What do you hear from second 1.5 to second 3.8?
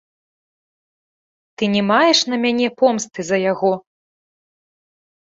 Ты не маеш на мяне помсты за яго?